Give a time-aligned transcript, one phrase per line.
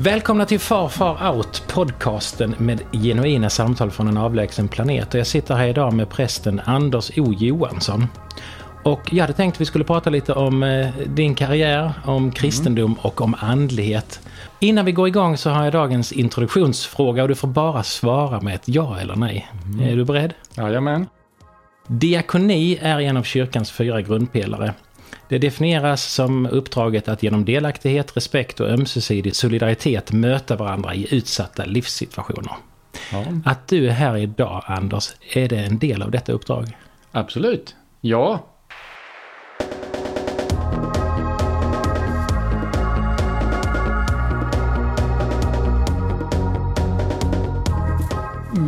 [0.00, 5.14] Välkomna till Far Far Out, podcasten med genuina samtal från en avlägsen planet.
[5.14, 8.06] Och jag sitter här idag med prästen Anders O Johansson.
[8.82, 12.94] Och jag hade tänkt att vi skulle prata lite om eh, din karriär, om kristendom
[13.02, 14.20] och om andlighet.
[14.60, 18.54] Innan vi går igång så har jag dagens introduktionsfråga och du får bara svara med
[18.54, 19.48] ett ja eller nej.
[19.82, 20.34] Är du beredd?
[20.56, 21.06] Jajamän.
[21.86, 24.74] Diakoni är en av kyrkans fyra grundpelare.
[25.28, 31.64] Det definieras som uppdraget att genom delaktighet, respekt och ömsesidig solidaritet möta varandra i utsatta
[31.64, 32.52] livssituationer.
[33.12, 36.76] Ja, Att du är här idag, Anders, är det en del av detta uppdrag?
[37.12, 37.76] absolut.
[38.00, 38.46] Ja.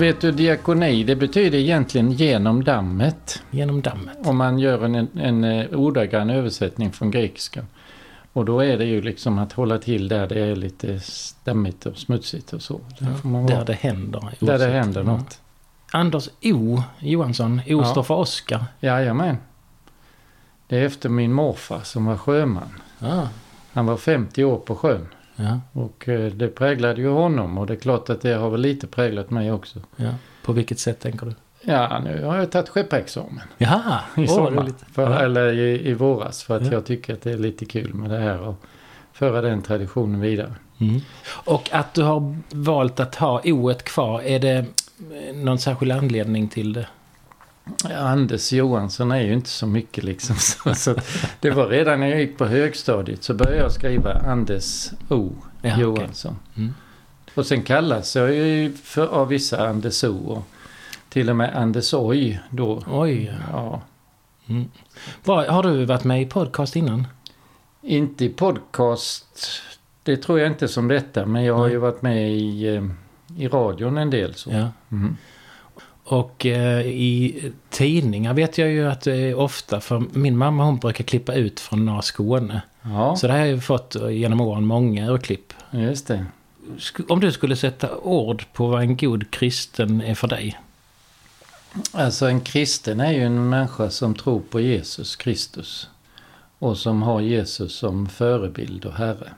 [0.00, 3.42] Vet du, diakoni, det betyder egentligen genom dammet.
[3.50, 4.16] Genom dammet?
[4.26, 7.64] Om man gör en, en, en ordagrann översättning från grekiska.
[8.32, 11.96] Och då är det ju liksom att hålla till där det är lite stammigt och
[11.96, 12.80] smutsigt och så.
[12.98, 14.20] Där, man Där det händer.
[14.20, 14.72] där det oavsett.
[14.72, 15.06] händer Ja.
[15.06, 15.40] något.
[15.92, 17.84] Anders O Johansson, O Ja.
[17.84, 18.64] står för Oskar.
[18.80, 19.36] Jajamän.
[20.66, 22.68] Det är efter min morfar som var sjöman.
[22.98, 23.28] Ja.
[23.72, 25.06] Han var 50 år på sjön.
[25.40, 28.60] Ja, Och eh, det präglade ju honom och det är klart att det har väl
[28.60, 29.78] lite präglat mig också.
[29.96, 30.10] ja.
[30.44, 31.32] På vilket sätt tänker du?
[31.62, 34.00] Ja, nu har jag tagit skeppexamen Jaha!
[34.16, 34.68] i sommar.
[34.92, 35.18] För, Ja.
[35.22, 36.72] Eller i, i våras för att Ja.
[36.72, 38.54] jag tycker att det är lite kul med det här och
[39.12, 40.54] föra den traditionen vidare.
[40.80, 41.00] Mm.
[41.44, 46.48] Och att du har valt att ha O kvar, är det eh, någon särskild anledning
[46.48, 46.86] till det?
[47.98, 50.36] Anders Johansson är ju inte så mycket liksom.
[50.38, 50.94] Så, så
[51.40, 55.32] det var redan när jag gick på högstadiet så började jag skriva Anders O
[55.62, 55.80] Ja.
[55.80, 56.36] Johansson.
[56.56, 56.74] Mm.
[57.34, 60.42] Och sen kallas jag ju för, av vissa Anders O och
[61.08, 62.82] till och med Anders Oj då.
[62.90, 63.32] Oj.
[63.52, 63.82] Ja,
[64.46, 64.68] Mm.
[65.24, 67.06] Vad, har du varit med i podcast innan?
[67.82, 69.38] inte i podcast,
[70.02, 72.84] det tror jag inte som detta, men jag har ju varit med i, eh,
[73.36, 74.50] i radion en del så.
[74.50, 74.68] Ja.
[74.92, 75.16] Mm.
[76.10, 80.78] Och eh, i tidningar vet jag ju att det är ofta, för min mamma hon
[80.78, 82.62] brukar klippa ut från norra Skåne.
[82.82, 85.52] Ja, Så det har jag ju fått eh, genom åren många urklipp.
[85.70, 86.26] just det.
[87.08, 90.60] Om du skulle sätta ord på vad en god kristen är för dig?
[91.92, 95.88] Alltså en kristen är ju en människa som tror på Jesus Kristus.
[96.58, 99.30] Och som har Jesus som förebild och herre.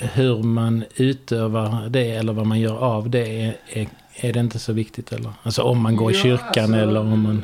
[0.00, 4.58] Hur man utövar det eller vad man gör av det är, är, är det inte
[4.58, 5.32] så viktigt eller?
[5.42, 7.42] Alltså om man går i Ja, kyrkan alltså- eller om man...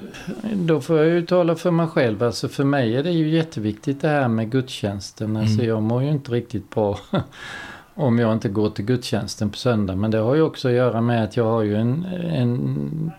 [0.54, 2.22] Då får jag ju tala för mig själv.
[2.22, 5.36] Alltså för mig är det ju jätteviktigt det här med gudstjänsten.
[5.36, 5.66] Alltså Mm.
[5.68, 6.98] jag mår ju inte riktigt bra
[7.94, 9.96] om jag inte går till gudstjänsten på söndag.
[9.96, 13.12] Men det har ju också att göra med att jag har ju en, en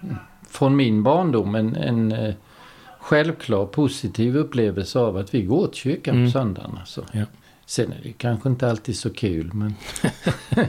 [0.50, 2.34] från min barndom en, en eh,
[3.00, 6.28] självklar positiv upplevelse av att vi går till kyrkan Mm.
[6.28, 6.72] på söndagen.
[6.80, 7.06] Alltså.
[7.12, 7.24] Ja.
[7.72, 9.76] Sen är det kanske inte alltid så kul men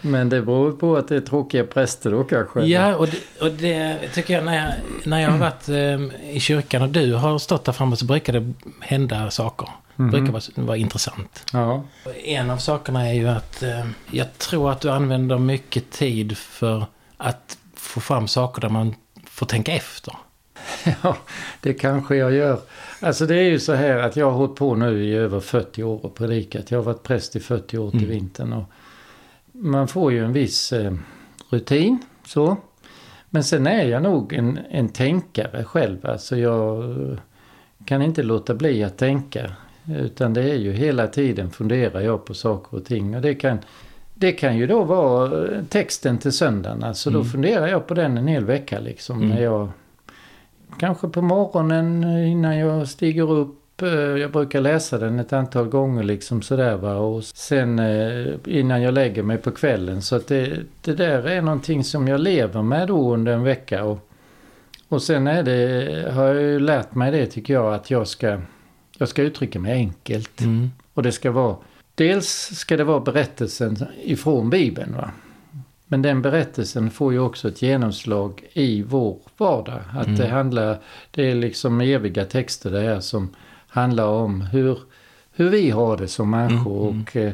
[0.00, 2.60] Men det beror på att det är tråkiga präster då kanske.
[2.64, 6.40] Ja, och det, och det tycker jag när jag, när jag har varit eh, i
[6.40, 9.68] kyrkan och du har stått där framme så brukar det hända saker.
[9.96, 10.10] Det Mhm.
[10.10, 11.44] brukar vara, vara intressant.
[11.52, 11.82] Ja.
[12.24, 16.86] En av sakerna är ju att eh, jag tror att du använder mycket tid för
[17.16, 18.94] att få fram saker där man
[19.26, 20.14] får tänka efter.
[21.02, 21.16] Ja,
[21.60, 22.58] det kanske jag gör.
[23.00, 25.82] Alltså det är ju så här att jag har hållit på nu i över 40
[25.82, 26.70] år och predikat.
[26.70, 28.10] Jag har varit präst i 40 år till Mm.
[28.10, 28.52] vintern.
[28.52, 28.64] Och
[29.52, 30.92] man får ju en viss eh,
[31.50, 32.56] rutin så.
[33.30, 36.06] Men sen är jag nog en, en tänkare själv.
[36.06, 37.18] Alltså jag eh,
[37.84, 39.52] kan inte låta bli att tänka.
[39.98, 43.16] Utan det är ju hela tiden funderar jag på saker och ting.
[43.16, 43.58] Och det kan,
[44.14, 46.82] det kan ju då vara eh, texten till söndagen.
[46.84, 47.30] Alltså då Mm.
[47.30, 49.16] funderar jag på den en hel vecka liksom.
[49.16, 49.28] Mm.
[49.28, 49.68] När jag
[50.78, 53.82] Kanske på morgonen innan jag stiger upp.
[53.82, 56.94] eh, Jag brukar läsa den ett antal gånger liksom sådär va.
[56.94, 60.02] Och sen eh, innan jag lägger mig på kvällen.
[60.02, 63.84] Så att det, det där är någonting som jag lever med då under en vecka.
[63.84, 64.08] Och,
[64.88, 68.38] och sen är det, har jag ju lärt mig det tycker jag att jag ska,
[68.98, 70.40] jag ska uttrycka mig enkelt.
[70.40, 70.70] Mm.
[70.94, 71.56] Och det ska vara,
[71.94, 75.10] dels ska det vara berättelsen ifrån Bibeln va.
[75.92, 79.80] Men den berättelsen får ju också ett genomslag i vår vardag.
[79.96, 80.18] Att Mm.
[80.18, 80.78] det handlar,
[81.10, 83.28] det är liksom eviga texter det här som
[83.68, 84.78] handlar om hur,
[85.32, 87.02] hur vi har det som människor Mm, mm.
[87.02, 87.32] och eh,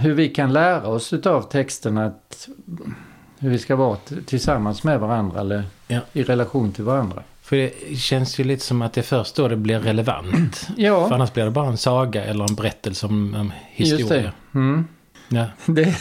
[0.00, 2.48] hur vi kan lära oss utav texterna att
[3.38, 3.96] hur vi ska vara
[4.26, 6.00] tillsammans med varandra eller Ja.
[6.12, 7.22] i relation till varandra.
[7.42, 10.56] För det känns ju lite som att det är först då det blir relevant.
[10.56, 13.98] För Ja, annars blir det bara en saga eller en berättelse om en historia.
[13.98, 14.32] just det.
[14.58, 14.86] Mm.
[15.28, 15.46] Ja.
[15.66, 15.96] Det,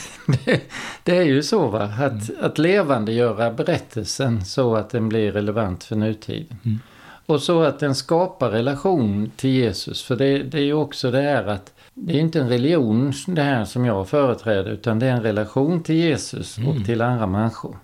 [0.45, 0.61] det,
[1.03, 5.95] det är ju så va, att, att levandegöra berättelsen så att den blir relevant för
[5.95, 6.57] nutiden.
[6.65, 6.79] Mm.
[7.25, 10.03] Och så att den skapar relation till Jesus.
[10.03, 13.41] För det, det är ju också det här att det är inte en religion det
[13.41, 16.69] här som jag företräder utan det är en relation till Jesus Mm.
[16.69, 17.77] och till andra människor.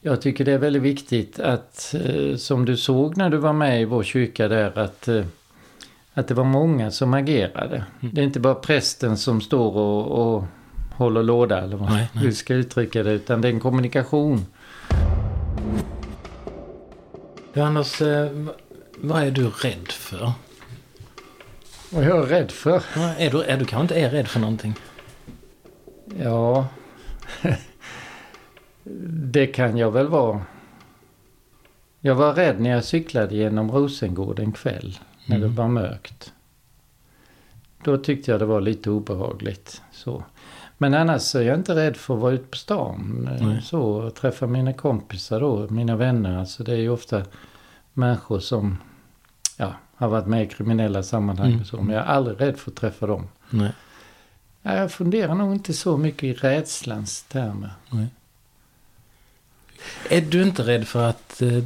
[0.00, 3.82] Jag tycker det är väldigt viktigt att, eh, som du såg när du var med
[3.82, 5.24] i vår kyrka där, att, eh,
[6.14, 7.84] att det var många som agerade.
[8.00, 8.14] Mm.
[8.14, 10.44] Det är inte bara prästen som står och, och
[10.92, 12.24] håller låda eller vad Nej, nej.
[12.24, 14.46] du ska uttrycka det, utan det är en kommunikation.
[17.52, 18.30] Du Anders, eh,
[18.96, 20.32] vad är du rädd för?
[21.90, 22.82] Vad jag är rädd för?
[23.18, 24.74] Är du, är du kanske inte är rädd för någonting?
[26.22, 26.66] Ja,
[29.32, 30.42] det kan jag väl vara.
[32.00, 35.48] Jag var rädd när jag cyklade genom Rosengård en kväll när Mm.
[35.50, 36.32] det var mörkt.
[37.84, 39.82] Då tyckte jag det var lite obehagligt.
[39.92, 40.24] Så.
[40.78, 43.28] Men annars är jag inte rädd för att vara ute på stan.
[43.40, 43.62] eh, Nej.
[43.62, 46.38] Så, och träffa mina kompisar då, mina vänner.
[46.38, 47.22] Alltså det är ju ofta
[47.92, 48.78] människor som
[49.56, 51.60] ja, har varit med i kriminella sammanhang Mm.
[51.60, 51.76] och så.
[51.82, 53.28] Men jag är aldrig rädd för att träffa dem.
[53.50, 53.72] Nej.
[54.62, 57.70] Ja, jag funderar nog inte så mycket i rädslans termer.
[60.10, 61.64] Är du inte rädd för att eh,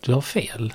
[0.00, 0.74] du har fel?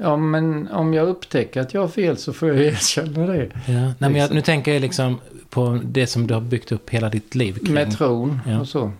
[0.00, 3.50] Ja, men om jag upptäcker att jag har fel så får jag erkänna det.
[3.66, 3.92] Ja.
[3.98, 7.34] Nej, jag, nu tänker jag liksom på det som du har byggt upp hela ditt
[7.34, 7.74] liv kring.
[7.74, 8.60] Med tron Ja.
[8.60, 8.92] och så.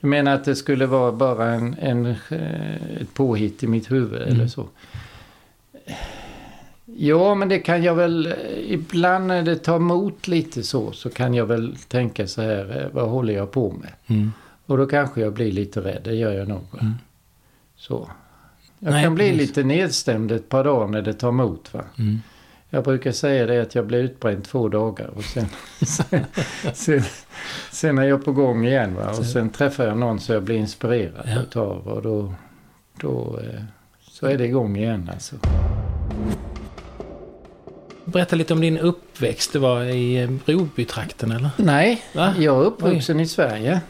[0.00, 4.34] Du menar att det skulle vara bara en, en, ett påhitt i mitt huvud Mm.
[4.34, 4.66] eller så?
[6.84, 8.34] Ja, men det kan jag väl...
[8.66, 12.88] Ibland när det tar emot lite så, så kan jag väl tänka så här, eh,
[12.92, 13.92] vad håller jag på med?
[14.06, 14.32] Mm.
[14.66, 16.62] Och då kanske jag blir lite rädd, det gör jag nog.
[16.80, 16.92] Mm.
[17.76, 18.08] Så.
[18.84, 19.48] Jag Nej, kan bli precis.
[19.48, 21.74] lite nedstämd ett par dagar när det tar emot.
[21.74, 21.84] Va?
[21.98, 22.20] Mm.
[22.70, 25.46] Jag brukar säga det att jag blir utbränd två dagar och sen,
[25.86, 26.20] sen,
[26.74, 27.02] sen,
[27.70, 28.94] sen är jag på gång igen.
[28.94, 29.10] Va?
[29.18, 31.40] Och sen träffar jag någon så jag blir inspirerad Ja.
[31.42, 32.34] utav och då,
[33.00, 33.60] då eh,
[34.00, 35.36] så är det igång igen alltså.
[38.04, 39.52] Berätta lite om din uppväxt.
[39.52, 41.50] Det var i Brobytrakten eller?
[41.56, 42.34] Nej, Va?
[42.38, 43.80] jag är uppvuxen i Sverige.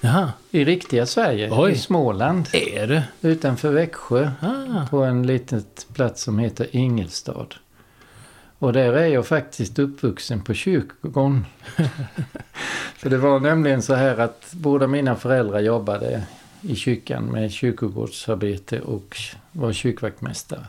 [0.00, 0.32] Jaha.
[0.50, 1.48] I riktiga Sverige.
[1.52, 1.72] Oj.
[1.72, 2.48] I Småland.
[2.52, 3.02] Är du?
[3.28, 4.30] Utanför Växjö.
[4.40, 4.86] Ah.
[4.90, 7.46] På en liten plats som heter Ingelstad.
[8.58, 11.46] Och där är jag faktiskt uppvuxen på kyrkogården.
[12.96, 16.22] För det var nämligen så här att båda mina föräldrar jobbade
[16.60, 19.16] i kyrkan med kyrkogårdsarbete och
[19.52, 20.66] var kyrkvaktmästare.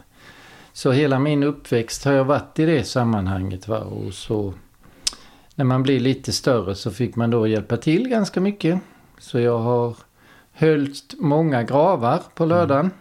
[0.74, 3.68] Så hela min uppväxt har jag varit i det sammanhanget.
[3.68, 3.80] Va?
[3.80, 4.54] Och så
[5.56, 8.82] när man blir lite större så fick man då hjälpa till ganska mycket.
[9.20, 9.96] Så jag har
[10.52, 12.92] höljt många gravar på lördagen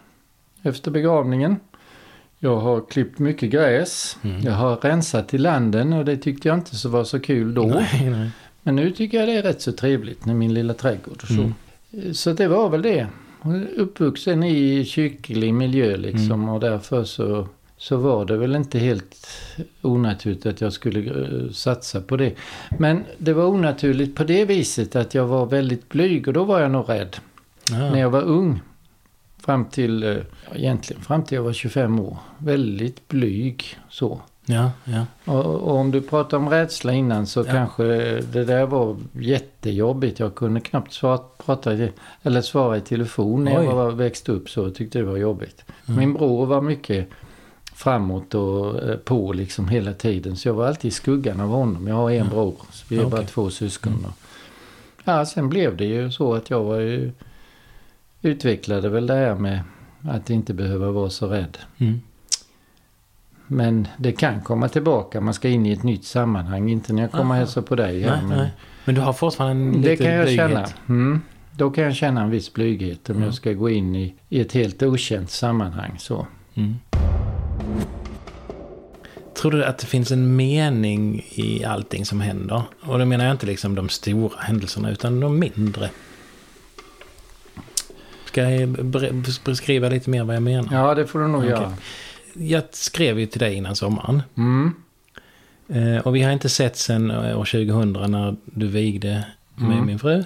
[0.63, 1.55] efter begravningen.
[2.39, 4.17] Jag har klippt mycket gräs.
[4.23, 4.41] Mm.
[4.41, 7.65] Jag har rensat i landen och det tyckte jag inte så var så kul då.
[7.65, 8.29] Nej, nej.
[8.63, 11.33] Men nu tycker jag det är rätt så trevligt med min lilla trädgård och så.
[11.93, 12.13] Mm.
[12.13, 13.07] Så det var väl det.
[13.75, 16.49] Uppvuxen i kyrklig miljö liksom Mm.
[16.49, 17.47] och därför så,
[17.81, 19.27] så var det väl inte helt
[19.81, 22.33] onaturligt att jag skulle eh, satsa på det.
[22.79, 26.59] Men det var onaturligt på det viset att jag var väldigt blyg och då var
[26.61, 27.17] jag nog rädd
[27.71, 27.77] Ja.
[27.77, 28.61] när jag var ung.
[29.37, 32.17] Fram till, eh, ja, egentligen fram till jag var 25 år.
[32.37, 34.21] Väldigt blyg så.
[34.45, 35.05] Ja, ja.
[35.33, 37.43] Och, och om du pratar om rädsla innan så Ja.
[37.51, 37.83] kanske
[38.21, 40.19] det där var jättejobbigt.
[40.19, 41.77] Jag kunde knappt svara, prata
[42.23, 43.65] eller svara i telefon när Oj.
[43.65, 44.61] jag var, växte upp så.
[44.63, 45.65] Jag tyckte det var jobbigt.
[45.87, 45.99] Mm.
[45.99, 47.09] Min bror var mycket
[47.83, 50.35] framåt och eh, på liksom hela tiden.
[50.35, 51.87] Så jag var alltid i skuggan av honom.
[51.87, 52.23] Jag har en Ja.
[52.31, 52.55] bror.
[52.71, 53.11] Så vi är Okej.
[53.11, 53.93] bara två syskon.
[53.93, 54.11] Mm.
[55.03, 57.11] Ja, sen blev det ju så att jag var ju,
[58.21, 59.59] utvecklade väl det här med
[60.01, 61.57] att inte behöva vara så rädd.
[61.77, 62.01] Mm.
[63.47, 65.21] Men det kan komma tillbaka.
[65.21, 66.69] Man ska in i ett nytt sammanhang.
[66.69, 68.11] Inte när jag kommer och hälsar på dig här.
[68.17, 68.51] Nej, men nej.
[68.85, 70.49] Men du har fortfarande en det kan jag blyghet.
[70.49, 70.65] känna.
[70.89, 71.21] Mm.
[71.51, 73.25] Då kan jag känna en viss blyghet om Mm.
[73.25, 75.95] jag ska gå in i, i ett helt okänt sammanhang.
[75.99, 76.27] Så.
[76.55, 76.75] Mm.
[79.41, 82.63] Tror du att det finns en mening i allting som händer?
[82.81, 85.89] Och då menar jag inte liksom de stora händelserna utan de mindre.
[88.25, 88.69] Ska jag
[89.43, 90.67] beskriva lite mer vad jag menar?
[90.71, 91.49] Ja, det får du nog Okej.
[91.49, 91.73] göra.
[92.33, 94.21] Jag skrev ju till dig innan sommaren.
[94.37, 94.73] Mm.
[95.67, 99.85] Eh, och vi har inte sett sedan år 2000 när du vigde med Mm.
[99.85, 100.23] min fru.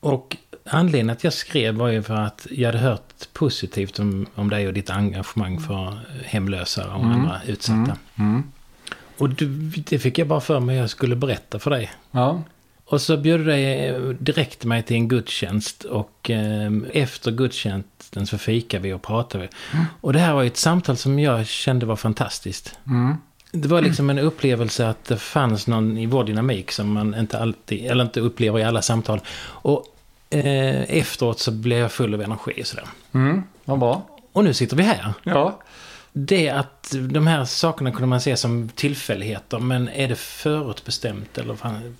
[0.00, 0.36] Och
[0.70, 4.66] anledningen att jag skrev var ju för att jag hade hört positivt om, om dig
[4.66, 7.12] och ditt engagemang för hemlösa och Mm.
[7.12, 7.76] andra utsatta.
[7.76, 7.96] Mm.
[8.30, 8.42] Mm.
[9.18, 9.46] Och du,
[9.76, 11.90] det fick jag bara för mig att jag skulle berätta för dig.
[12.10, 12.42] Ja.
[12.84, 18.38] Och så bjöd du dig direkt mig till en gudstjänst och eh, efter gudstjänsten så
[18.38, 19.44] fikade vi och pratade.
[19.72, 19.78] vi.
[20.00, 22.78] Och det här var ju ett samtal som jag kände var fantastiskt.
[22.86, 23.14] Mm.
[23.52, 27.38] Det var liksom en upplevelse att det fanns någon i vår dynamik som man inte
[27.38, 29.20] alltid, eller inte upplever i alla samtal.
[29.42, 29.84] Och
[30.30, 32.88] eh, efteråt så blev jag full av energi och sådär.
[33.12, 33.42] Mm.
[33.64, 34.02] Vad bra.
[34.32, 35.12] Och nu sitter vi här.
[35.22, 35.60] Ja.
[36.12, 41.54] det att de här sakerna kunde man se som tillfälligheter, men är det förutbestämt eller
[41.54, 41.96] fan,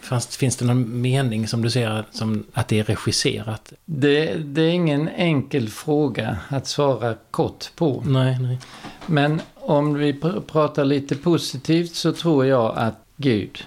[0.00, 3.72] fanns, finns det någon mening som du ser som att det är regisserat?
[3.84, 8.02] Det, det är ingen enkel fråga att svara kort på.
[8.06, 8.58] Nej, nej.
[9.06, 13.64] Men om vi pr pratar lite positivt så tror jag att Gud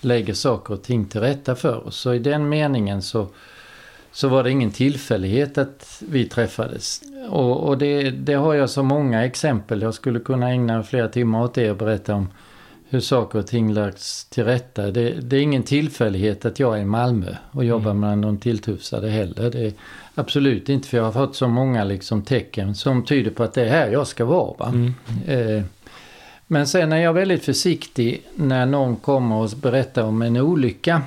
[0.00, 1.96] lägger saker och ting till rätta för oss.
[1.96, 3.28] Så i den meningen så,
[4.12, 7.02] så var det ingen tillfällighet att vi träffades.
[7.30, 9.82] Och, och det, det, har jag så många exempel.
[9.82, 12.28] Jag skulle kunna ägna flera timmar åt det och berätta om
[12.90, 14.90] hur saker och ting lagts till rätta.
[14.90, 18.00] Det, det är ingen tillfällighet att jag är i Malmö och jobbar mm.
[18.00, 19.50] med de tilltufsade heller.
[19.50, 19.72] Det är
[20.14, 23.62] absolut inte för jag har fått så många liksom tecken som tyder på att det
[23.62, 24.68] är här jag ska vara.
[24.68, 24.94] Mm.
[25.26, 25.62] Eh,
[26.50, 31.02] men sen är jag väldigt försiktig när någon kommer och berättar om en olycka.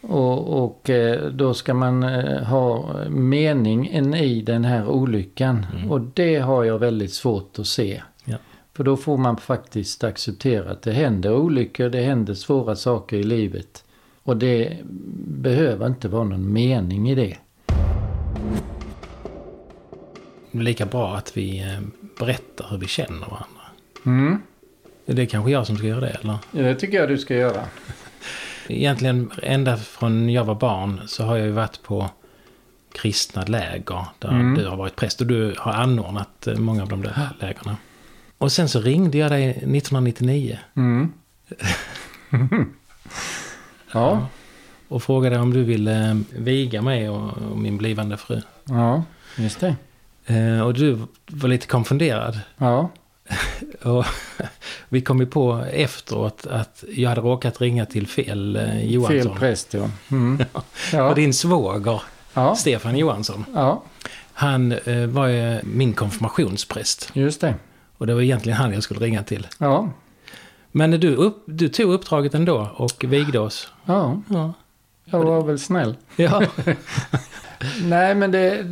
[0.00, 5.66] Och, och eh, då ska man eh, ha meningen i den här olyckan.
[5.76, 5.90] Mm.
[5.90, 8.02] Och det har jag väldigt svårt att se.
[8.24, 8.36] Ja.
[8.72, 13.22] För då får man faktiskt acceptera att det händer olyckor, det händer svåra saker i
[13.22, 13.84] livet.
[14.22, 14.76] Och det
[15.26, 17.36] behöver inte vara någon mening i det.
[20.50, 21.80] Lika bra att vi eh,
[22.18, 23.55] berättar hur vi känner varandra.
[24.06, 24.42] Mm.
[25.06, 26.38] Det är kanske jag som ska göra det, eller?
[26.50, 27.64] Ja, det tycker jag du ska göra.
[28.68, 32.10] Egentligen ända från jag var barn så har jag ju varit på
[32.92, 34.54] kristna läger där mm.
[34.54, 37.76] du har varit präst och du har anordnat eh, många av de där lägren.
[38.38, 40.58] Och sen så ringde jag dig 1999.
[40.74, 41.12] Mm.
[43.92, 44.26] ja.
[44.88, 48.40] Och frågade om du ville eh, viga mig och, och min blivande fru.
[48.64, 49.04] Ja,
[49.36, 49.76] just det.
[50.26, 52.40] Eh, och du var lite konfunderad.
[52.56, 52.90] Ja.
[53.82, 54.04] och
[54.88, 59.32] vi kom ju på efteråt att jag hade råkat ringa till fel eh, Johansson.
[59.32, 59.90] Fel präst, ja.
[60.10, 60.44] Mm.
[60.92, 61.08] ja.
[61.08, 62.02] Och din svåger,
[62.34, 62.56] ja.
[62.56, 63.44] Stefan Johansson.
[63.54, 63.82] Ja.
[64.32, 67.10] Han eh, var ju min konfirmationspräst.
[67.12, 67.54] Just det.
[67.98, 69.46] Och det var egentligen han jag skulle ringa till.
[69.58, 69.92] Ja.
[70.72, 73.68] Men du, upp, du tog uppdraget ändå och vigde oss.
[73.84, 74.22] Ja.
[74.28, 74.52] ja.
[75.04, 75.96] Jag var väl snäll.
[76.16, 76.42] Ja.
[77.82, 78.64] Nej, men det,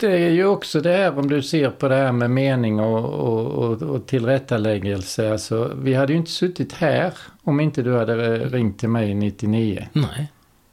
[0.00, 3.04] det är ju också det här om du ser på det här med mening och,
[3.04, 5.32] och, och, och tillrättaläggelse.
[5.32, 7.12] Alltså, vi hade ju inte suttit här
[7.42, 9.88] om inte du hade ringt till mig 99.
[9.92, 10.32] Nej,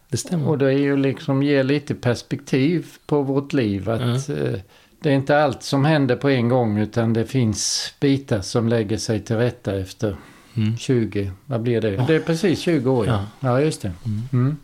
[0.10, 0.50] det stämmer.
[0.50, 3.90] Och det är ju liksom ge lite perspektiv på vårt liv.
[3.90, 4.46] Att mm.
[4.46, 4.60] eh,
[5.02, 8.98] det är inte allt som händer på en gång utan det finns bitar som lägger
[8.98, 10.16] sig till rätta efter
[10.56, 10.78] mm.
[10.78, 12.06] 20, vad blir det?
[12.08, 13.26] Det är precis 20 år ja.
[13.40, 13.92] Ja, just det.
[14.34, 14.58] Mm.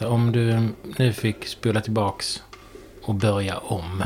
[0.00, 0.12] Mm.
[0.12, 0.68] Om du
[0.98, 2.42] nu fick spola tillbaks
[3.02, 4.04] och börja om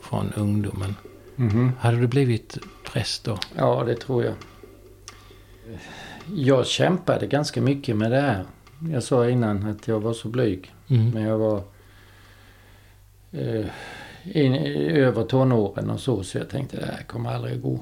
[0.00, 0.96] från ungdomen.
[1.36, 1.70] Mm -hmm.
[1.78, 3.38] Hade du blivit präst då?
[3.56, 4.34] Ja, det tror jag.
[6.34, 8.44] Jag kämpade ganska mycket med det här.
[8.92, 10.74] Jag sa innan att jag var så blyg.
[10.88, 11.10] Mm.
[11.10, 11.62] Men jag var
[13.32, 13.66] eh,
[14.24, 14.54] in,
[14.96, 17.80] över tonåren och så, så jag tänkte det här kommer aldrig gå.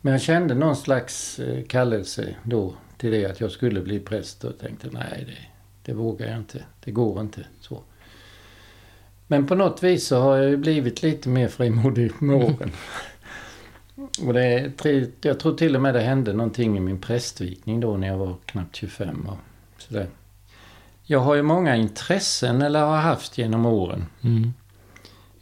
[0.00, 4.44] Men jag kände någon slags eh, kallelse då till det att jag skulle bli präst
[4.44, 5.57] och tänkte nej, det,
[5.88, 6.64] det vågar jag inte.
[6.84, 7.82] Det går inte så.
[9.26, 12.72] Men på något vis så har jag ju blivit lite mer frimodig med åren.
[14.26, 14.72] Och det
[15.20, 18.36] jag tror till och med det hände någonting i min prästvigning då när jag var
[18.46, 19.38] knappt 25 och
[19.82, 20.06] sådär.
[21.02, 24.06] Jag har ju många intressen, eller har haft genom åren.
[24.22, 24.52] Mm.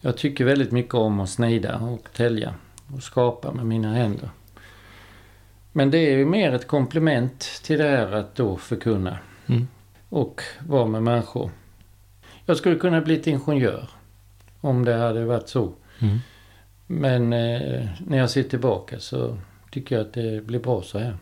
[0.00, 2.54] Jag tycker väldigt mycket om att snida och tälja
[2.94, 4.30] och skapa med mina händer.
[5.72, 9.18] Men det är ju mer ett komplement till det här att då förkunna.
[9.46, 9.66] Mm
[10.16, 11.50] och vara med människor.
[12.46, 13.88] Jag skulle kunna bli ingenjör
[14.60, 15.72] om det hade varit så.
[15.98, 16.18] Mm.
[16.86, 19.38] Men eh, när jag ser tillbaka så
[19.70, 21.16] tycker jag att det blir bra så här.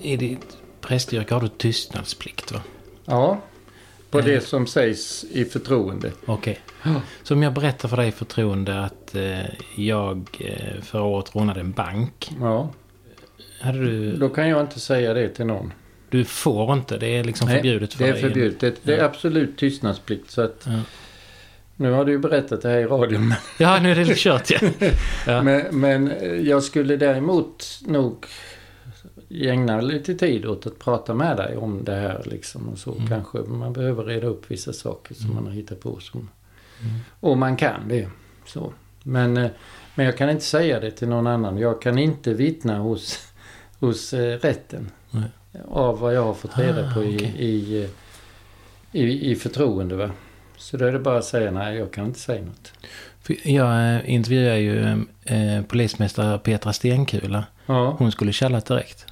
[0.00, 2.60] I ditt prästyrke har du tystnadsplikt va?
[3.04, 3.40] Ja,
[4.10, 4.30] på mm.
[4.30, 6.12] det som sägs i förtroende.
[6.26, 6.60] Okej.
[6.82, 6.94] Okay.
[7.22, 9.40] Så om jag berättar för dig i förtroende att eh,
[9.76, 12.30] jag eh, förra året rånade en bank.
[12.40, 12.70] Ja.
[13.60, 14.16] Hade du...
[14.16, 15.72] Då kan jag inte säga det till någon.
[16.12, 18.12] Du får inte, det är liksom Nej, förbjudet för dig.
[18.12, 18.60] det är förbjudet.
[18.60, 20.30] Det, det, är absolut tystnadsplikt.
[20.30, 20.80] Så att, ja.
[21.76, 23.34] Nu har du ju berättat det här i radion.
[23.58, 24.58] ja, nu är det kört ja.
[25.26, 25.42] ja.
[25.42, 26.12] Men, men
[26.46, 28.26] jag skulle däremot nog
[29.30, 32.92] ägna lite tid åt att prata med dig om det här liksom och så.
[32.94, 33.08] Mm.
[33.08, 35.34] Kanske man behöver reda upp vissa saker som mm.
[35.34, 36.00] man har hittat på.
[36.00, 36.28] Som,
[36.80, 36.94] mm.
[37.20, 38.08] Och man kan det.
[38.46, 38.72] Så.
[39.02, 39.50] Men, eh,
[39.94, 41.58] men jag kan inte säga det till någon annan.
[41.58, 43.18] Jag kan inte vittna hos,
[43.78, 44.90] hos eh, rätten.
[45.10, 45.30] Nej.
[45.68, 47.28] Av vad jag har fått reda ah, på i, okay.
[47.28, 47.88] i,
[48.92, 49.96] i, i förtroende.
[49.96, 50.10] Va?
[50.56, 52.72] Så då är det bara att säga nej, jag kan inte säga något.
[53.42, 57.44] Jag eh, intervjuade ju eh, polismästare Petra Stenkula.
[57.66, 57.94] Ja.
[57.98, 59.06] Hon skulle källat direkt.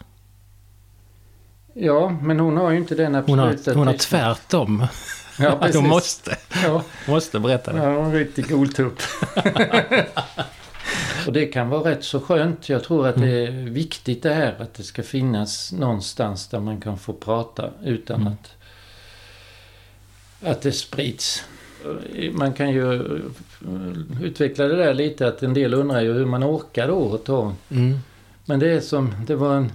[1.74, 3.42] Ja, men hon har ju inte den absoluta...
[3.42, 4.86] Hon har, hon har tvärtom.
[5.38, 5.82] Ja, precis.
[5.82, 7.78] måste, Ja, måste berätta det.
[7.78, 8.98] ja en riktig goltupp.
[11.26, 12.68] Och det kan vara rätt så skönt.
[12.68, 16.80] Jag tror att det är viktigt det här att det ska finnas någonstans där man
[16.80, 18.32] kan få prata utan Mm.
[18.32, 18.54] att,
[20.50, 21.44] att det sprids.
[22.32, 26.44] Man kan ju eh, utveckla det där lite att en del undrar ju hur man
[26.44, 27.98] orkar att ta Mm.
[28.44, 29.72] Men det är som, det var en,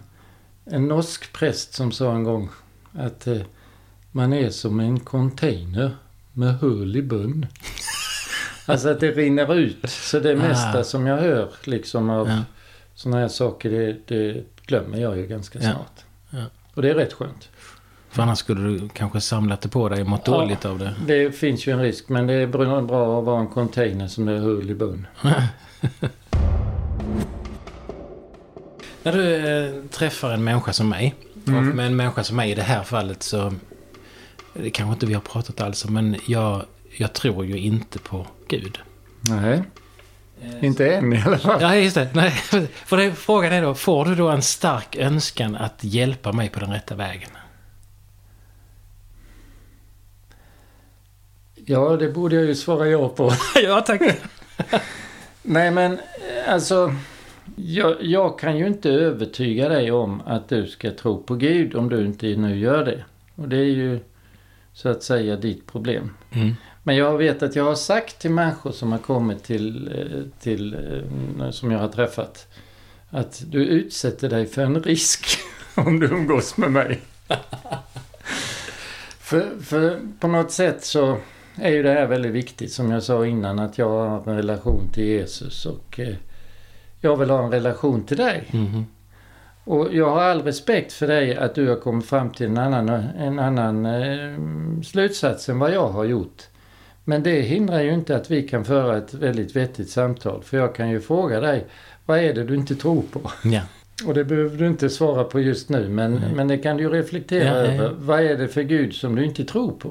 [0.65, 2.49] en norsk präst som sa en gång
[2.93, 3.41] att eh,
[4.11, 5.91] man är som en container
[6.33, 7.45] med hål i bön.
[8.65, 9.89] Alltså att det rinner ut.
[9.89, 10.83] Så det mesta Ah.
[10.83, 12.37] som jag hör liksom av Ja.
[12.95, 15.63] sådana här saker det, det glömmer jag ju ganska Ja.
[15.71, 16.03] snart.
[16.29, 16.43] Ja.
[16.73, 17.49] Och det är rätt skönt.
[18.09, 20.33] För annars skulle du kanske samlat det på dig och mått Ja.
[20.33, 20.95] dåligt av det.
[21.07, 22.79] Det finns ju en risk men det är bra
[23.19, 25.07] att vara en container som det är hål i bön.
[29.03, 31.15] När du eh, träffar en människa som mig,
[31.47, 31.69] Mm.
[31.69, 33.53] och med en människa som mig i det här fallet så...
[34.53, 36.65] Det kanske inte vi har pratat alls om, men jag,
[36.97, 38.79] jag tror ju inte på Gud.
[39.29, 39.63] Nej,
[40.61, 41.61] inte än i alla fall.
[41.61, 42.09] Ja, just det.
[42.13, 42.31] Nej,
[42.85, 46.59] för det, frågan är då, får du då en stark önskan att hjälpa mig på
[46.59, 47.29] den rätta vägen?
[51.55, 53.31] Ja, det borde jag ju svara ja på.
[53.63, 54.01] ja, tack.
[55.41, 55.99] Nej men eh,
[56.53, 56.93] alltså
[57.55, 61.89] jag, jag kan ju inte övertyga dig om att du ska tro på Gud om
[61.89, 63.03] du inte nu gör det.
[63.35, 63.99] Och det är ju
[64.73, 66.13] så att säga ditt problem.
[66.31, 66.55] Mm.
[66.87, 70.73] Men jag vet att jag har sagt till människor som har kommit till, eh, till
[70.73, 72.47] eh, som jag har träffat
[73.09, 75.27] att du utsätter dig för en risk
[75.75, 77.01] om du umgås med mig.
[79.19, 81.17] för, för på något sätt så
[81.55, 84.89] är ju det här väldigt viktigt som jag sa innan att jag har en relation
[84.93, 86.15] till Jesus och eh,
[86.99, 88.47] jag vill ha en relation till dig.
[88.51, 88.85] Mhm.
[89.63, 92.89] Och jag har all respekt för dig att du har kommit fram till en annan,
[93.17, 96.43] en annan slutsats än vad jag har gjort.
[97.07, 100.43] Men det hindrar ju inte att vi kan föra ett väldigt vettigt samtal.
[100.43, 101.65] För jag kan ju fråga dig,
[102.05, 103.31] vad är det du inte tror på?
[103.43, 103.61] Ja.
[104.05, 106.31] Och det behöver du inte svara på just nu, men, Nej.
[106.35, 107.83] men det kan du ju reflektera Ja, ja, ja.
[107.83, 107.95] över.
[107.99, 109.87] Vad är det för Gud som du inte tror på?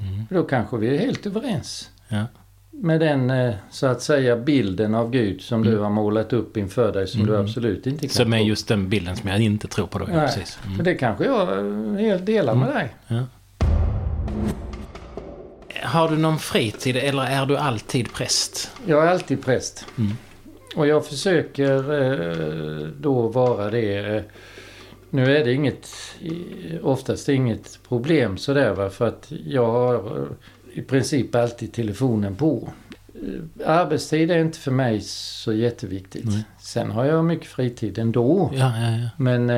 [0.00, 0.24] Mm.
[0.30, 1.90] Då kanske vi är helt överens.
[2.08, 2.24] Ja.
[2.70, 5.82] Med den, eh, så att säga, bilden av Gud som du Mm.
[5.82, 7.44] har målat upp inför dig som du Mm.
[7.46, 10.04] absolut inte kan Som är just den bilden som jag inte tror på då.
[10.04, 10.26] Nej.
[10.26, 10.58] precis.
[10.66, 10.84] Mm.
[10.84, 12.94] det kanske jag eh, helt delar med dig.
[13.06, 13.22] Ja.
[15.82, 18.70] Har du någon fritid eller är du alltid präst?
[18.86, 19.84] Jag är alltid präst.
[19.98, 20.12] Mm.
[20.76, 22.02] Och jag försöker
[22.82, 24.16] eh, då vara det.
[24.16, 24.22] eh,
[25.10, 25.88] Nu är det inget,
[26.82, 30.26] oftast inget problem sådär va, för att jag har eh,
[30.78, 32.68] i princip alltid telefonen på.
[33.66, 36.24] Arbetstid är inte för mig så jätteviktigt.
[36.24, 36.44] Nej.
[36.60, 38.50] Sen har jag mycket fritid ändå.
[38.54, 39.08] Ja, ja, ja.
[39.16, 39.50] Men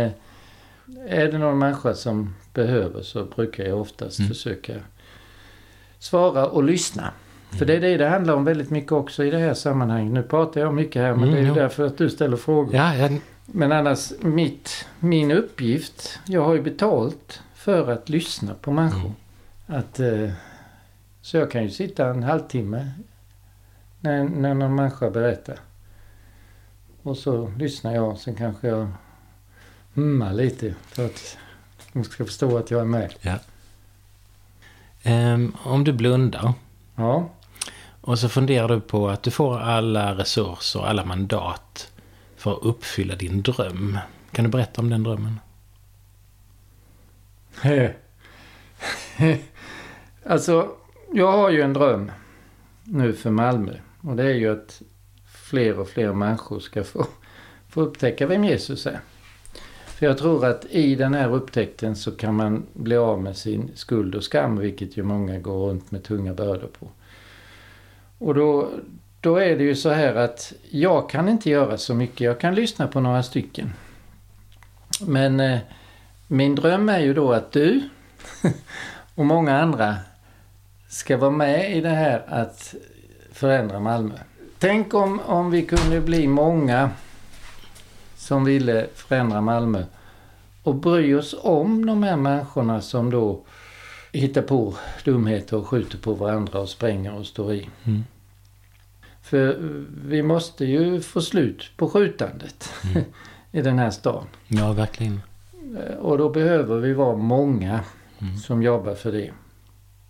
[1.09, 4.29] är det någon människa som behöver så brukar jag oftast Mm.
[4.29, 4.73] försöka
[6.01, 7.13] svara och lyssna.
[7.59, 10.13] För det är det det handlar om väldigt mycket också i det här sammanhanget.
[10.13, 11.55] Nu pratar jag mycket här men Mm, det är ju ja.
[11.55, 12.75] därför att du ställer frågor.
[12.75, 13.09] Ja, ja,
[13.47, 19.13] Men annars, mitt, min uppgift, jag har ju betalt för att lyssna på människor.
[19.67, 20.31] Att, eh,
[21.23, 22.91] så jag kan ju sitta en halvtimme
[24.01, 25.57] när, när någon människa berättar.
[27.03, 28.89] Och så lyssnar jag, sen kanske jag
[29.95, 31.37] hummar lite för att
[31.93, 33.15] de ska förstå att jag är med.
[35.11, 36.53] Ehm, om du blundar
[36.97, 37.31] Ja,
[38.01, 41.93] och så funderar du på att du får alla resurser, alla mandat
[42.37, 43.99] för att uppfylla din dröm.
[44.33, 45.41] Kan du berätta om den drömmen?
[50.27, 50.69] alltså
[51.13, 52.13] jag har ju en dröm
[52.85, 53.73] nu för Malmö.
[54.01, 54.83] Och det är ju att
[55.51, 57.07] fler och fler människor ska få,
[57.69, 59.01] få upptäcka vem Jesus är.
[60.01, 63.71] För jag tror att i den här upptäckten så kan man bli av med sin
[63.75, 66.89] skuld och skam, vilket ju många går runt med tunga bördor på.
[68.19, 68.69] Och då,
[69.21, 72.21] då är det ju så här att jag kan inte göra så mycket.
[72.21, 73.73] Jag kan lyssna på några stycken.
[75.07, 75.59] Men eh,
[76.27, 77.81] min dröm är ju då att du
[79.15, 79.97] och många andra
[80.89, 82.75] ska vara med i det här att
[83.33, 84.15] förändra Malmö.
[84.59, 86.91] Tänk om, om vi kunde bli många
[88.31, 89.85] som ville förändra Malmö
[90.63, 93.41] och bry oss om de här människorna som då
[94.13, 97.69] hittar på dumheter och skjuter på varandra och spränger och står i.
[97.85, 98.05] Mm.
[99.23, 99.57] För
[100.05, 103.05] vi måste ju få slut på skjutandet Mm.
[103.53, 104.27] i den här stan.
[104.49, 105.21] Ja, verkligen.
[106.01, 107.81] Och då behöver vi vara många
[108.19, 108.37] Mm.
[108.37, 109.31] som jobbar för det.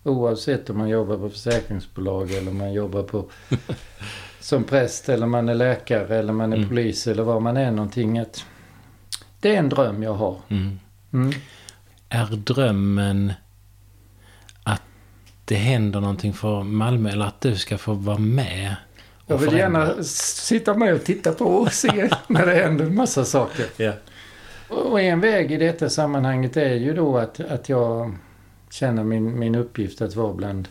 [0.03, 3.25] Oavsett om man jobbar på försäkringsbolag eller man jobbar på
[4.41, 6.69] som präst eller man är läkare eller man är Mm.
[6.69, 8.19] polis eller vad man är någonting.
[8.19, 8.45] Att
[9.39, 10.37] det är en dröm jag har.
[10.49, 10.79] Mm.
[11.13, 11.31] Mm.
[12.09, 13.33] Är drömmen
[14.63, 14.81] att
[15.45, 18.75] det händer någonting för Malmö eller att du ska få vara med.
[19.27, 23.25] Jag vill gärna sitta med och titta på och se när det händer en massa
[23.25, 23.65] saker.
[23.77, 23.93] Ja.
[24.67, 28.15] Och en väg i detta sammanhanget är ju då att, att jag
[28.69, 30.67] känner min, min uppgift att vara bland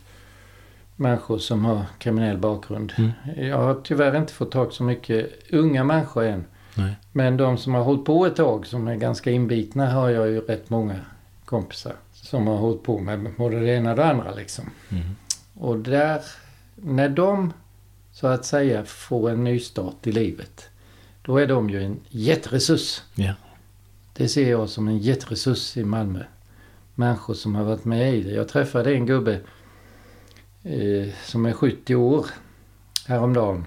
[1.01, 2.93] människor som har kriminell bakgrund.
[2.99, 3.11] Mm.
[3.49, 6.45] Jag har tyvärr inte fått tag så mycket unga människor än.
[6.75, 6.95] Nej.
[7.13, 10.41] Men de som har hållit på ett tag, som är ganska inbitna, har jag ju
[10.41, 10.97] rätt många
[11.45, 14.71] kompisar som har hållit på med både det ena och det andra liksom.
[14.89, 15.05] Mm.
[15.55, 16.21] Och där,
[16.75, 17.53] när de
[18.13, 20.69] så att säga får en nystart i livet,
[21.23, 23.03] då är de ju en jätteresurs.
[23.15, 23.35] Ja.
[24.13, 26.23] Det ser jag som en jätteresurs i Malmö.
[26.95, 28.31] Människor som har varit med i det.
[28.31, 29.41] Jag träffade en gubbe
[30.62, 32.27] Eh, som är 70 år
[33.07, 33.66] häromdagen.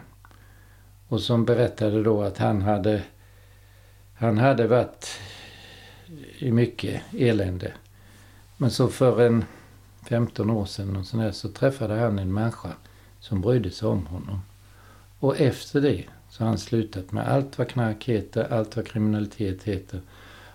[1.08, 3.02] Och som berättade då att han hade,
[4.14, 5.20] han hade varit
[6.38, 7.74] i mycket elände.
[8.58, 9.46] Men så för en
[10.10, 12.70] 15 år sedan och sådär, så träffade han en människa
[13.20, 14.42] som brydde sig om honom.
[15.20, 19.64] Och efter det så har han slutat med allt vad knark heter, allt vad kriminalitet
[19.64, 20.02] heter.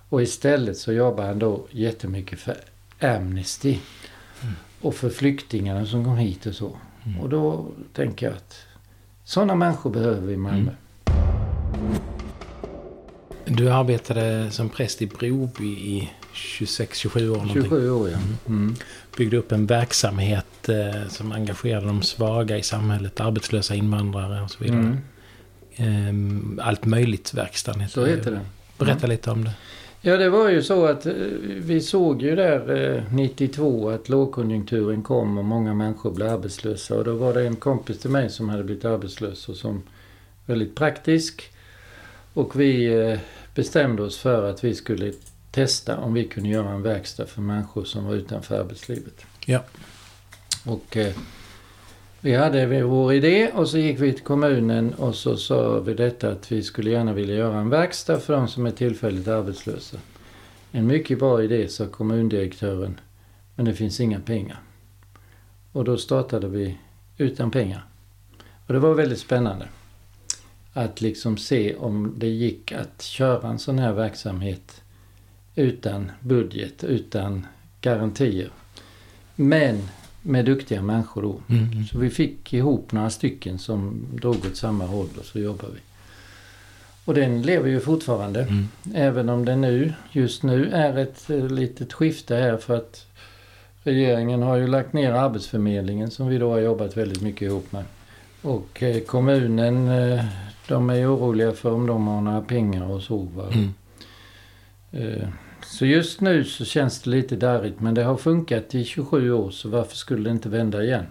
[0.08, 2.56] Och istället så jobbar han då jättemycket för
[3.00, 3.78] Amnesty.
[4.42, 4.54] Mm.
[4.80, 6.76] Och för flyktingarna som kom hit och så.
[7.06, 7.20] Mm.
[7.20, 8.56] Och då tänker jag att
[9.24, 10.70] sådana människor behöver vi i Malmö.
[13.44, 17.36] Du arbetade som präst i Broby i 26-27 år.
[17.36, 17.62] någonting.
[17.62, 18.18] 27 år ja.
[18.46, 18.76] Mm.
[19.16, 23.20] Byggde upp en verksamhet eh, som engagerade de svaga i samhället.
[23.20, 24.80] Arbetslösa invandrare och så vidare.
[24.80, 24.98] Mm.
[25.76, 28.40] Ehm, allt möjligt verkstaden heter Så heter det.
[28.78, 29.52] Berätta lite om det.
[30.00, 35.02] Ja, det var ju så att eh, vi såg ju där eh, 92 att lågkonjunkturen
[35.02, 36.94] kom och många människor blev arbetslösa.
[36.94, 39.82] Och då var det en kompis till mig som hade blivit arbetslös och som
[40.46, 41.52] väldigt praktisk.
[42.34, 43.18] Och vi eh,
[43.54, 45.12] bestämde oss för att vi skulle
[45.50, 49.24] testa om vi kunde göra en verkstad för människor som var utanför arbetslivet.
[49.46, 49.64] Ja.
[50.64, 51.14] Och eh,
[52.20, 56.30] vi hade vår idé och så gick vi till kommunen och så sa vi detta
[56.30, 59.96] att vi skulle gärna vilja göra en verkstad för de som är tillfälligt arbetslösa.
[60.72, 63.00] En mycket bra idé, sa kommundirektören.
[63.54, 64.60] Men det finns inga pengar.
[65.72, 66.78] Och då startade vi
[67.16, 67.84] utan pengar.
[68.66, 69.68] Och det var väldigt spännande.
[70.72, 74.82] Att liksom se om det gick att köra en sån här verksamhet
[75.54, 77.46] utan budget, utan
[77.80, 78.50] garantier.
[79.34, 79.88] Men
[80.22, 81.40] med duktiga människor då.
[81.48, 81.84] Mm.
[81.84, 85.80] Så vi fick ihop några stycken som drog åt samma håll och så jobbar vi.
[87.04, 88.42] Och den lever ju fortfarande.
[88.42, 88.68] Mm.
[88.94, 93.06] Även om det nu, just nu, är ett eh, litet skifte här för att
[93.82, 97.84] regeringen har ju lagt ner Arbetsförmedlingen som vi då har jobbat väldigt mycket ihop med.
[98.42, 100.24] Och eh, kommunen, eh,
[100.68, 103.28] de är ju oroliga för om de har några pengar och så.
[103.52, 103.72] Mm.
[105.70, 109.50] Så just nu så känns det lite darrigt men det har funkat i 27 år
[109.50, 111.06] så varför skulle det inte vända igen?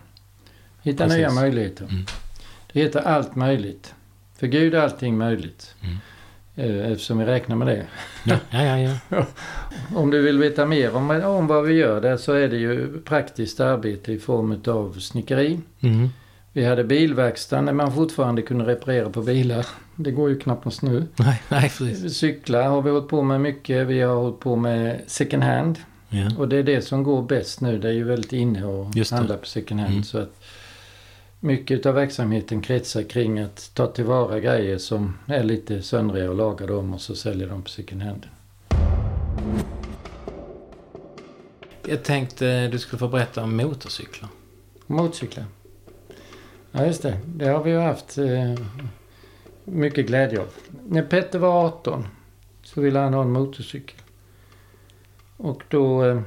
[0.81, 1.17] Hitta Precis.
[1.17, 1.85] nya möjligheter.
[1.85, 2.05] Mm.
[2.73, 3.93] Det heter allt möjligt.
[4.37, 5.75] För Gud är allting möjligt.
[5.83, 5.97] Mm.
[6.55, 7.85] Eh, Eftersom vi räknar med det.
[8.23, 8.97] Ja, ja, ja.
[9.09, 9.25] ja.
[9.95, 13.01] Om du vill veta mer om, om vad vi gör där så är det ju
[13.01, 15.59] praktiskt arbete i form av snickeri.
[15.81, 16.09] Mm.
[16.57, 19.67] Vi hade bilverkstaden där man fortfarande kunde reparera på bilar.
[19.95, 21.07] Det går ju knappast nu.
[21.15, 22.17] Nej, nej, precis.
[22.17, 23.87] Cyklar har vi hållit på med mycket.
[23.87, 25.79] Vi har hållit på med second hand.
[26.09, 26.31] Ja.
[26.37, 27.77] Och det är det som går bäst nu.
[27.79, 28.63] Det är ju väldigt inne
[29.01, 29.91] att handla på second hand.
[29.91, 30.03] Mm.
[30.03, 30.43] Så att
[31.39, 36.65] mycket av verksamheten kretsar kring att ta tillvara grejer som är lite söndriga och laga
[36.65, 38.27] dem och så sälja dem på second hand.
[41.87, 44.29] Jag tänkte du skulle få berätta om motorcyklar.
[44.87, 45.45] Motorcyklar.
[46.71, 47.17] Ja, just det.
[47.25, 48.55] Det har vi ju haft eh,
[49.63, 50.47] mycket glädje av.
[50.87, 52.07] När Petter var 18
[52.63, 54.01] så ville han ha en motorcykel.
[55.37, 56.21] Och då eh,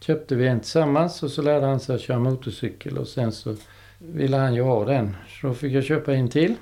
[0.00, 3.56] köpte vi en tillsammans och så lärde han sig att köra motorcykel och sen så
[3.98, 5.16] ville han ju ha den.
[5.28, 6.54] Så då fick jag köpa en till.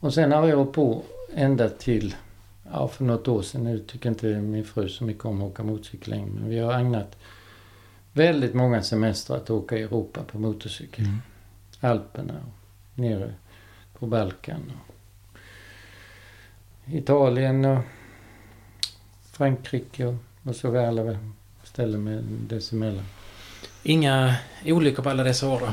[0.00, 1.02] Och sen har vi hållit på
[1.34, 2.14] ända till,
[2.72, 3.64] ja för något år sedan.
[3.64, 6.30] Nu tycker inte min fru så mycket om att åka motorcykel längre.
[6.34, 7.16] Men vi har ägnat
[8.12, 11.04] väldigt många semestrar att åka i Europa på motorcykel.
[11.04, 11.18] Mm.
[11.82, 13.34] Alperna och nere
[13.98, 14.72] på Balkan.
[14.74, 15.34] Och
[16.94, 17.84] Italien och
[19.32, 21.18] Frankrike och, och så alla
[21.64, 23.04] ställen med dessemellan.
[23.82, 25.72] Inga olyckor på alla dessa år då?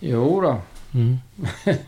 [0.00, 0.60] Jo då,
[0.94, 1.18] Mm.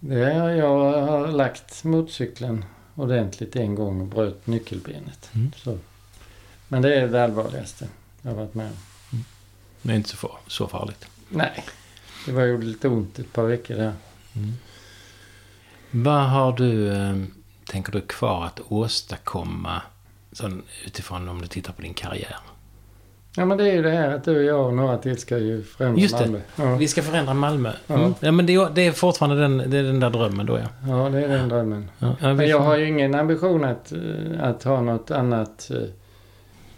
[0.00, 5.30] det har jag har lagt motorcykeln ordentligt en gång och bröt nyckelbenet.
[5.34, 5.52] Mm.
[5.56, 5.78] Så.
[6.68, 7.88] Men det är det allvarligaste
[8.22, 9.24] jag har varit med om.
[9.82, 11.06] Det är inte så, så farligt.
[11.28, 11.64] Nej,
[12.26, 13.92] det var ju lite ont ett par veckor där.
[14.36, 14.52] Mm.
[15.90, 17.16] Vad har du, eh,
[17.70, 19.82] tänker du, kvar att åstadkomma
[20.32, 22.36] sån, utifrån om du tittar på din karriär?
[23.38, 25.38] Ja men det är ju det här att du och jag och några till ska
[25.38, 26.24] ju förändra Just det.
[26.24, 26.40] Malmö.
[26.56, 26.76] Ja.
[26.76, 27.72] Vi ska förändra Malmö.
[27.86, 27.94] Ja.
[27.94, 28.14] Mm.
[28.20, 30.66] Ja, men det, är- det är fortfarande den, det är den där drömmen då ja.
[30.88, 31.90] ja, det är den drömmen.
[31.98, 33.98] ja, Men jag har ju ingen ambition att, eh,
[34.40, 35.76] att ha något annat, eh,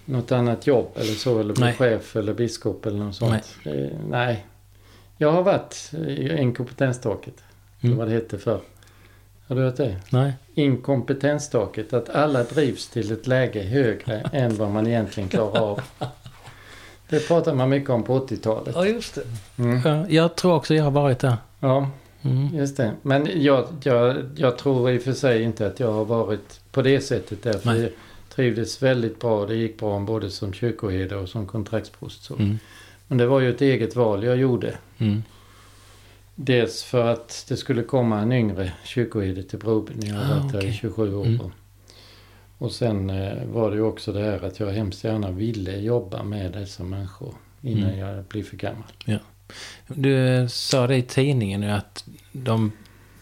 [0.04, 1.40] något annat jobb eller så.
[1.40, 1.74] Eller bli Nej.
[1.74, 3.58] chef eller biskop eller något sånt.
[3.64, 3.94] Nej.
[4.08, 4.46] nej.
[5.18, 7.34] Jag har varit i inkompetenstaket.
[7.80, 7.96] Mm.
[7.96, 8.60] Vad det hette förr.
[9.46, 9.96] Har du hört det?
[10.10, 10.32] Nej.
[10.54, 11.92] Inkompetenstaket.
[11.92, 15.80] Att alla drivs till ett läge högre än vad man egentligen klarar av.
[17.08, 18.74] Det pratar man mycket om på 80-talet.
[18.74, 19.22] Ja, just det.
[19.62, 19.80] Mm.
[19.84, 21.36] Ja, jag tror också jag har varit där.
[21.60, 21.90] Ja,
[22.22, 22.54] Mm.
[22.56, 22.92] just det.
[23.02, 26.82] Men jag, jag, jag tror i och för sig inte att jag har varit på
[26.82, 27.42] det sättet.
[27.42, 27.80] Därför Nej.
[27.82, 27.90] jag
[28.34, 29.46] trivdes väldigt bra.
[29.46, 32.24] Det gick bra både som kyrkoherde och som kontraktsprost.
[32.24, 32.34] Så.
[32.34, 32.58] Mm.
[33.08, 34.78] Men det var ju ett eget val jag gjorde.
[34.98, 35.22] Mm.
[36.34, 40.38] Dels för att det skulle komma en yngre kyrkoherde till Broby när jag har Ah,
[40.40, 40.78] varit där i okej.
[40.80, 41.26] 27 år.
[41.26, 41.50] Mm.
[42.58, 46.22] Och sen eh, var det ju också det här att jag hemskt gärna ville jobba
[46.22, 47.98] med dessa människor innan Mm.
[47.98, 48.82] jag blir för gammal.
[49.86, 52.72] Du sa det i tidningen nu att de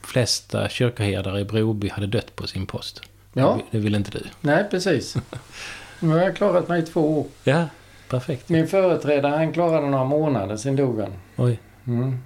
[0.02, 3.02] flesta kyrkoherdar i Broby hade dött på sin post.
[3.32, 3.60] Ja.
[3.70, 4.22] Det vill inte du.
[4.40, 5.16] Nej, precis.
[6.00, 7.26] Nu har jag klarat mig i två år.
[7.44, 7.64] Ja,
[8.08, 8.48] perfekt.
[8.48, 11.12] Min företrädare han klarade några månader, sen dog han.
[11.36, 11.58] Oj.
[11.86, 12.18] Mm.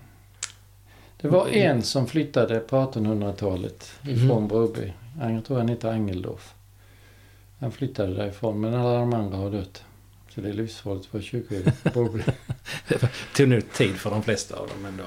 [1.20, 4.48] Det var en som flyttade på 1800-talet ifrån Mm.
[4.48, 4.92] Broby.
[5.20, 6.54] Jag tror han heter Angeldorf.
[7.60, 9.84] Han flyttade därifrån men alla de andra har dött.
[10.34, 12.22] Så det är livsfarligt för kyrkoherde på Broby.
[13.36, 15.04] Tog nu tid för de flesta av dem ändå.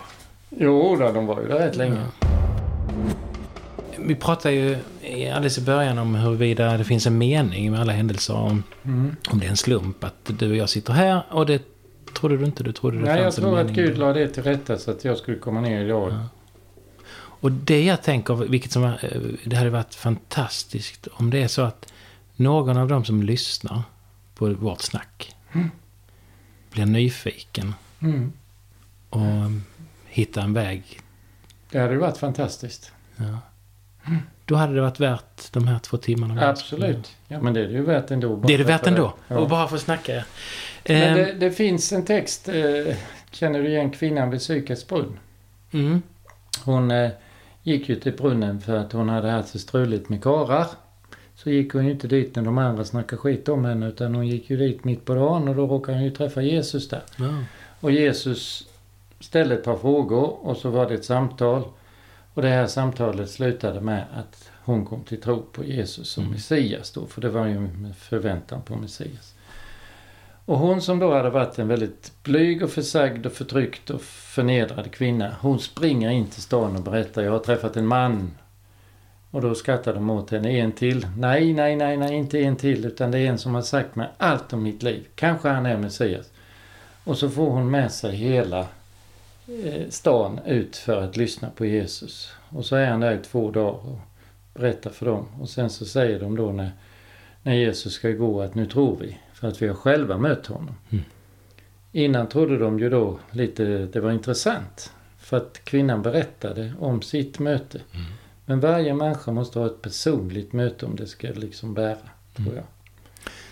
[0.50, 2.02] jo då, de var ju där rätt länge.
[4.06, 4.78] Vi pratade ju
[5.34, 8.34] alldeles i början om huruvida det finns en mening med alla händelser.
[8.36, 9.16] Om, Mm.
[9.30, 11.62] om det är en slump att du och jag sitter här och det
[12.18, 12.64] trodde du inte.
[12.64, 13.70] Du trodde det Nej, jag fanns en tror att.
[13.72, 16.12] Gud la det till rätta så att jag skulle komma ner idag.
[16.12, 16.26] Ja.
[17.16, 18.94] Och det jag tänker, vilket som eh,
[19.46, 21.94] det hade varit fantastiskt om det är så att
[22.36, 23.82] någon av dem som lyssnar
[24.36, 25.72] på vårt snack Mm.
[26.72, 28.34] blir nyfiken Mm.
[29.10, 29.22] och
[30.08, 31.00] hittar en väg.
[31.72, 32.92] Det hade varit fantastiskt.
[33.16, 33.38] Ja.
[34.46, 36.50] Då hade det varit värt de här två timmarna.
[36.50, 37.12] Absolut.
[37.28, 38.36] Ja, men det är det ju värt ändå.
[38.36, 39.14] bara Det är det för värt ändå.
[39.28, 39.38] Ja.
[39.40, 40.26] Och bara få snacka.
[40.88, 42.96] Men Ehm, det, det finns en text, eh,
[43.32, 45.20] känner du igen kvinnan vid Sykets brunn?
[45.72, 46.02] mm,
[46.66, 47.10] Hon eh,
[47.64, 50.68] gick ju till brunnen för att hon hade haft så struligt med karar.
[51.36, 54.28] Så gick hon ju inte dit när de andra snackade skit om henne utan hon
[54.28, 57.02] gick ju dit mitt på dagen och då råkade hon ju träffa Jesus där.
[57.18, 57.44] ja.
[57.80, 58.68] Och Jesus
[59.20, 61.64] ställde ett par frågor och så var det ett samtal.
[62.34, 66.34] Och det här samtalet slutade med att hon kom till tro på Jesus som Mm.
[66.34, 69.34] Messias då, för det var ju en förväntan på Messias.
[70.46, 74.92] Och hon som då hade varit en väldigt blyg och försagd och förtryckt och förnedrad
[74.92, 78.32] kvinna, hon springer in till stan och berättar, jag har träffat en man.
[79.32, 81.08] Och då skrattar de åt henne, en till.
[81.18, 84.10] Nej, nej, nej, nej, inte en till, utan det är en som har sagt mig
[84.18, 85.08] allt om mitt liv.
[85.16, 86.32] Kanske han är Messias.
[87.04, 88.68] Och så får hon med sig hela
[89.90, 92.32] stan ut för att lyssna på Jesus.
[92.50, 94.00] Och så är han där i två dagar och
[94.54, 95.26] berättar för dem.
[95.42, 96.72] Och sen så säger de då när,
[97.44, 99.18] när Jesus ska gå att nu tror vi.
[99.34, 100.76] För att vi har själva mött honom.
[100.92, 101.04] Mm.
[101.92, 104.92] Innan trodde de ju då lite, det var intressant.
[105.18, 107.82] För att kvinnan berättade om sitt möte.
[107.94, 108.06] Mm.
[108.46, 111.98] Men varje människa måste ha ett personligt möte om det ska liksom bära,
[112.36, 112.56] tror Mm.
[112.56, 112.66] jag.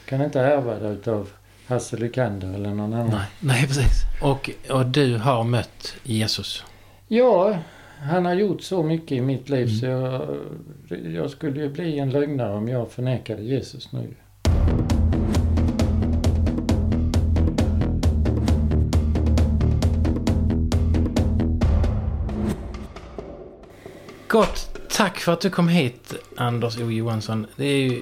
[0.06, 1.30] Kan inte ärva det utav
[1.72, 3.10] Hasse Lykander eller någon annan.
[3.10, 4.02] Nej, nej, precis.
[4.22, 6.64] Och, och du har mött Jesus.
[7.08, 7.58] Ja,
[8.02, 9.80] han har gjort så mycket i mitt liv Mm.
[9.80, 14.14] så jag, jag skulle ju bli en lögnare om jag förnekade Jesus nu.
[24.28, 24.68] Gott.
[24.90, 26.92] Tack för att du kom hit, Anders O.
[26.92, 27.48] Johansson.
[27.56, 28.02] Det är ju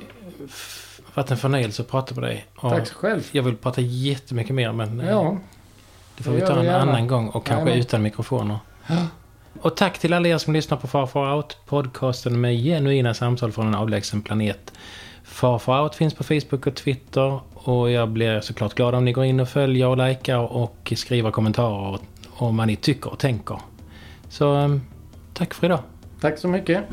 [1.19, 2.45] varit en förnöjelse att prata med dig.
[2.55, 3.27] Och Tack själv.
[3.31, 5.37] Jag vill prata jättemycket mer, men eh, Ja,
[6.17, 6.79] det får det vi ta en gärna.
[6.81, 7.79] annan gång och kanske Jajamän.
[7.79, 8.57] utan mikrofoner.
[8.87, 8.95] Ja.
[9.61, 13.51] Och tack till alla er som lyssnar på Far Far Out, podcasten med genuina samtal
[13.51, 14.73] från en avlägsen planet.
[15.23, 19.11] Far Far Out finns på Facebook och Twitter och jag blir såklart glad om ni
[19.11, 23.59] går in och följer och likar och skriver kommentarer om vad ni tycker och tänker.
[24.29, 24.75] Så eh,
[25.33, 25.79] tack för idag.
[26.21, 26.83] tack så mycket.